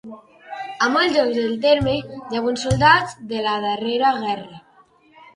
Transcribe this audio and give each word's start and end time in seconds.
A 0.85 0.85
molts 0.93 1.17
llocs 1.17 1.35
del 1.39 1.51
terme 1.65 1.93
jauen 2.31 2.57
soldats 2.61 3.13
de 3.33 3.43
la 3.49 3.53
darrera 3.67 4.15
guerra. 4.23 4.59